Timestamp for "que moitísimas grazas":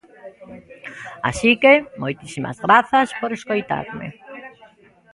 1.61-3.07